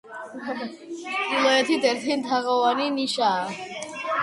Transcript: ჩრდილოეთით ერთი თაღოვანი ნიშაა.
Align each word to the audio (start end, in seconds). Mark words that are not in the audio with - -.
ჩრდილოეთით 1.01 1.85
ერთი 1.91 2.19
თაღოვანი 2.31 2.91
ნიშაა. 2.99 3.89